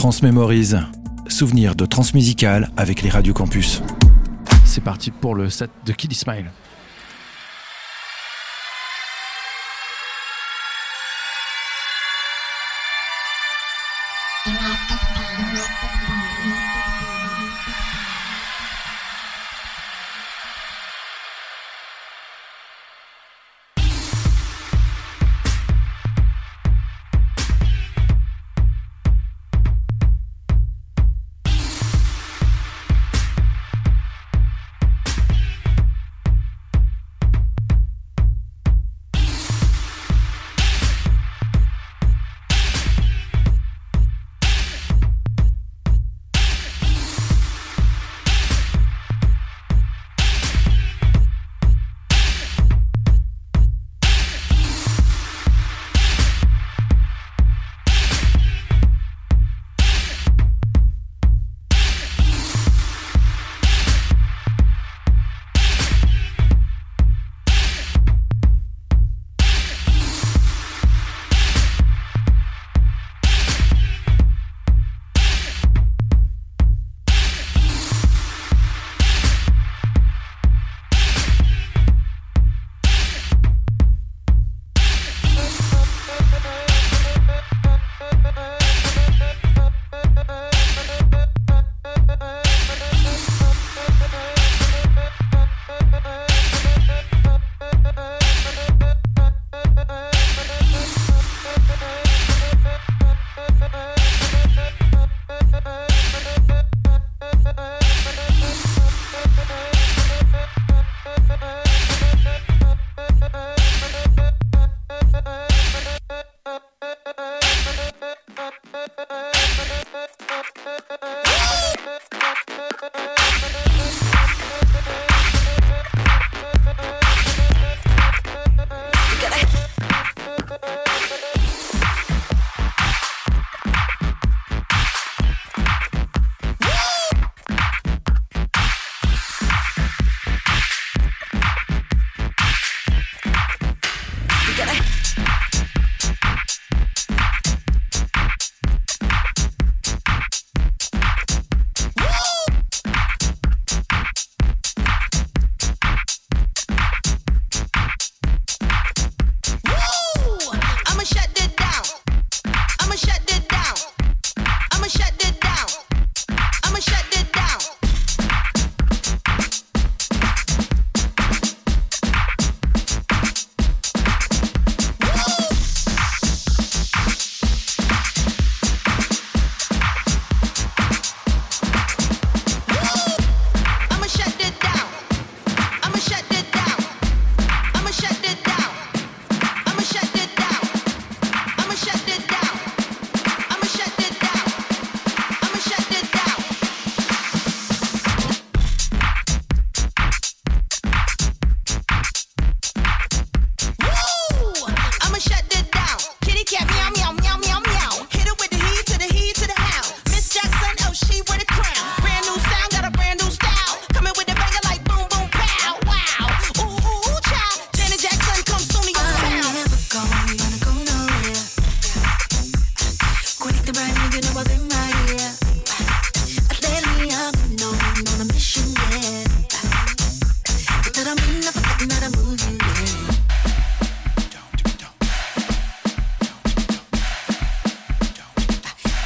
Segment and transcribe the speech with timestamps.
[0.00, 0.80] Transmémorise.
[1.28, 3.82] Souvenir de transmusical avec les radios campus.
[4.64, 6.50] C'est parti pour le set de Kiddy Smile.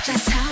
[0.06, 0.43] Let's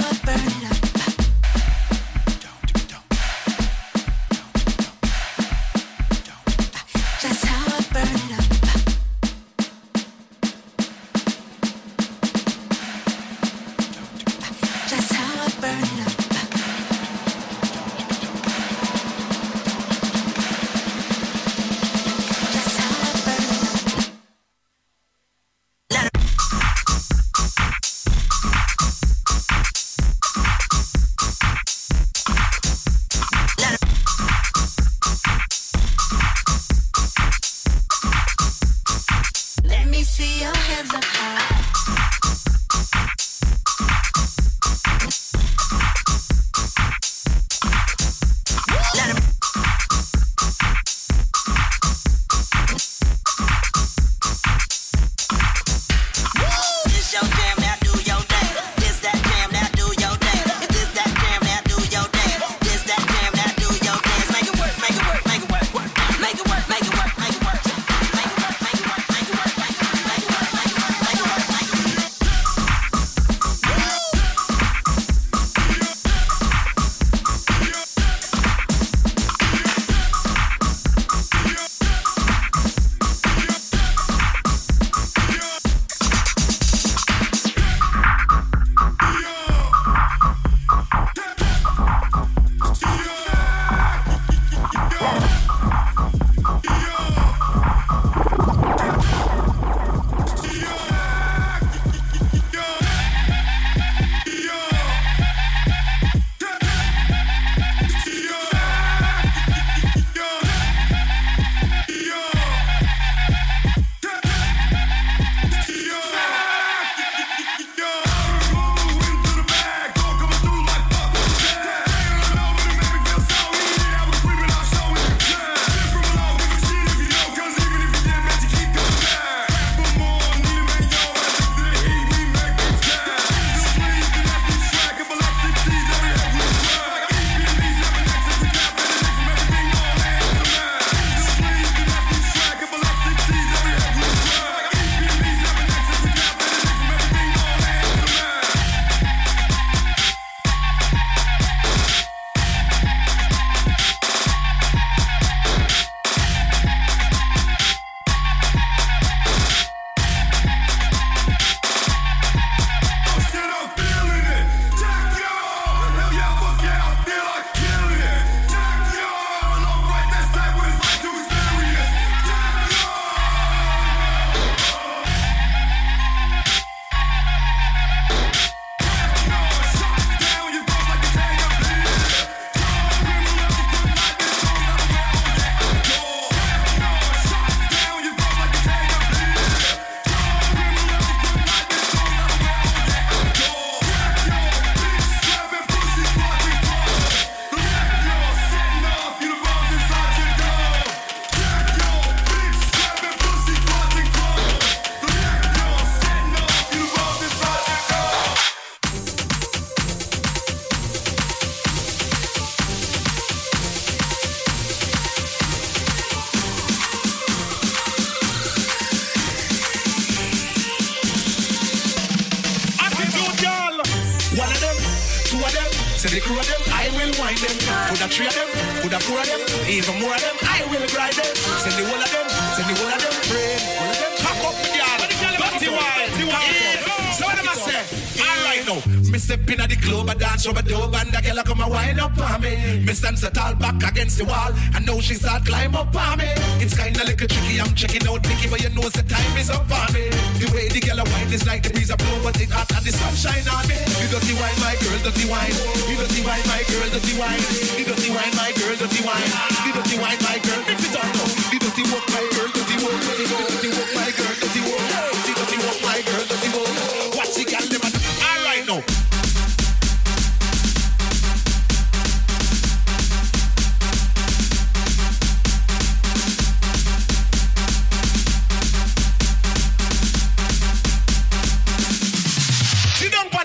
[238.72, 238.80] now,
[239.10, 241.70] me step in at the club, I dance over the and the girl come and
[241.70, 242.84] wind up on me.
[242.84, 246.18] Me stand so tall back against the wall, and now she start climb up on
[246.18, 246.28] me.
[246.62, 249.50] It's kinda like a tricky, I'm checking out Nicky, but you know the time is
[249.50, 250.08] up on me.
[250.40, 252.84] The way the girl wine is like the breeze of blow, but it hot and
[252.84, 253.76] the sunshine on me.
[254.00, 255.56] You dirty wine, my girl, dirty wine.
[255.88, 257.42] You dirty wine, my girl, dirty wine.
[257.76, 259.32] You dirty wine, my girl, dirty wine.
[259.66, 261.28] You dirty wine, my girl, mix it up now.
[261.52, 264.71] You dirty walk, my girl, dirty walk, dirty walk, my girl, dirty walk.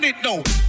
[0.08, 0.67] It now.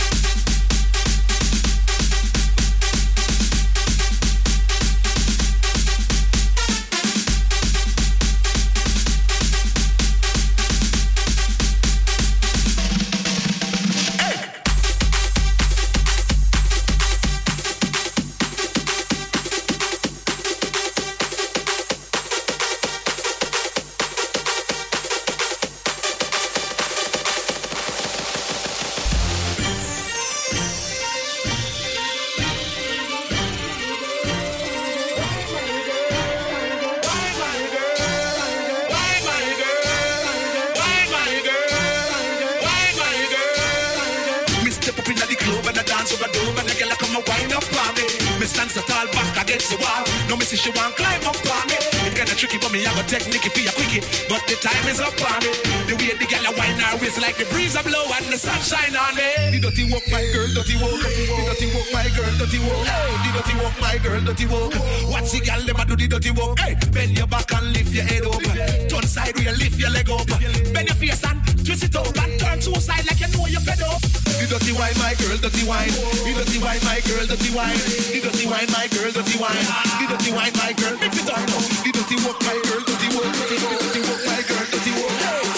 [47.19, 48.05] And wind up on me.
[48.39, 50.03] Me stand so tall back against the wall.
[50.27, 51.77] Now me see she want climb up on me.
[52.07, 54.01] It kinda tricky but me have a technique for a quickie.
[54.31, 55.51] But the time is up on me.
[55.87, 58.37] The way the girl a wind her waist like the breeze a blow and the
[58.37, 59.27] sunshine on me.
[59.51, 60.99] The dirty walk, my girl, dirty walk.
[60.99, 62.83] The dirty walk, my girl, dirty walk.
[62.87, 64.73] The dirty walk, my girl, dirty walk.
[65.11, 66.59] Watch the them a do the dirty walk.
[66.59, 68.43] Hey, bend your back and lift your head up.
[68.87, 70.27] Turn side you lift your leg up.
[70.73, 73.79] Bend your face and twist it up and turn side like you know you're fed
[73.85, 74.01] up.
[74.01, 75.93] The dirty wine, my girl, dirty wine.
[76.25, 77.77] The dirty wine, my girl, dirty wine.
[77.77, 79.65] The dirty wine, my girl, dirty wine.
[80.01, 81.61] The dirty wine, my girl, mix it up now.
[81.85, 83.33] The dirty walk, my girl, dirty walk.
[83.37, 85.48] The dirty walk, my girl, dirty walk.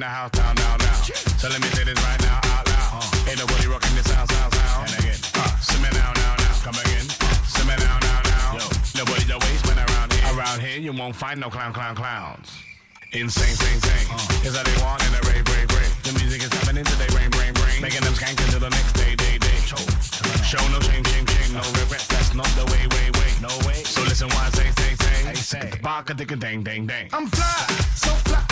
[0.00, 0.94] Me the mic, I bring the house down, down, down.
[1.38, 3.04] So let me say this right now, out loud.
[3.04, 4.88] Uh, ain't nobody rocking this sound, sound, sound.
[4.88, 6.54] And again, uh, simmer now, now, now.
[6.64, 7.06] Come again,
[7.44, 8.56] simmer now, now, now.
[8.56, 8.64] Yo,
[8.96, 10.24] nobody the waste man around here.
[10.32, 12.48] Around here, you won't find no clown, clown, clowns.
[13.12, 14.06] Insane, sing, sing.
[14.10, 14.46] Uh.
[14.46, 15.92] Is that they want in a rave, rave, rave.
[16.06, 17.82] The music is happening today, rain, rain, rain.
[17.82, 19.58] Making them skank until the next day, day, day.
[19.66, 19.82] Show,
[20.46, 21.52] Show no shame, shame, shame.
[21.52, 23.30] No regrets, that's not the way, way, way.
[23.42, 23.82] No way.
[23.82, 25.28] So listen what I say, say, say.
[25.28, 25.72] I say.
[25.82, 27.10] Baka, dicka, dang, dang, dang.
[27.12, 27.66] I'm fly,
[27.98, 28.49] so fly,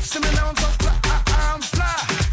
[0.00, 2.27] See me now I'm so fly, I'm fly.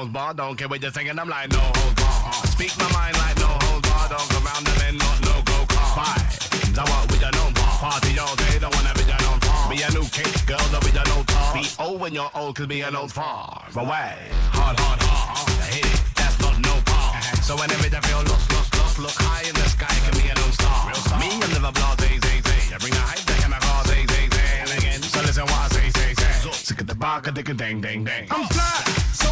[0.00, 1.18] Holds barred, don't care what you're singing.
[1.18, 2.32] I'm like no holds barred.
[2.32, 4.10] Uh, speak my mind like no holds barred.
[4.10, 5.92] Don't come round the bend, not no go car.
[6.00, 7.76] Vibes, I walk with your known bar.
[7.84, 9.68] Party all day, don't wanna be your known far.
[9.68, 11.52] Be a new cake, girl, don't be your no tar.
[11.52, 13.68] Be old when you're old, cause be an old far.
[13.76, 14.16] Away,
[14.56, 15.48] hard, hard, hard.
[15.52, 17.20] Uh, hit it, that's not no bar.
[17.44, 20.34] So whenever you feel lost, lost, lost, look high in the sky, can be a
[20.40, 20.96] known star.
[21.20, 22.72] Me, I'm never blah, zay, zay, zay.
[22.72, 24.52] I bring the hype, they can I call, zay, zay, zay.
[24.64, 26.32] And again, so listen what I say, say, say.
[26.56, 28.24] Sick of the bar, dick, dang, dang, dang.
[28.32, 28.80] I'm fly,
[29.12, 29.28] so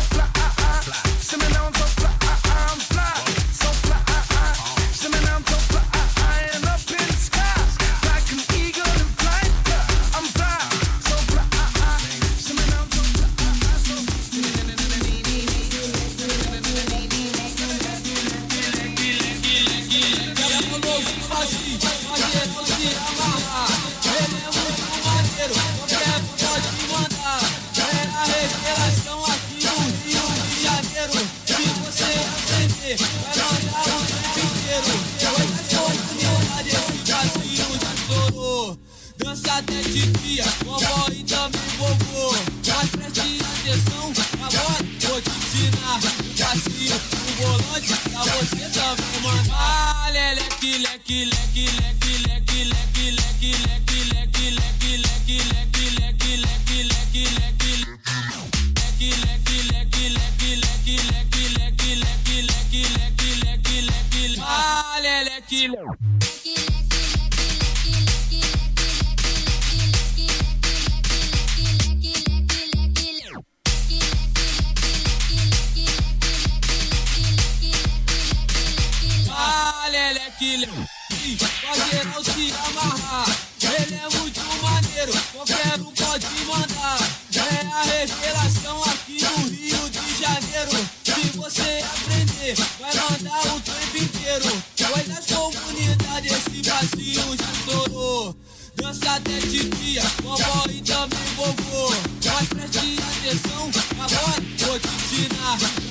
[1.28, 2.17] she me down so flat.